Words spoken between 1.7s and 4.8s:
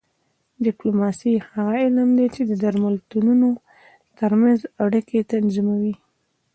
علم دی چې د ملتونو ترمنځ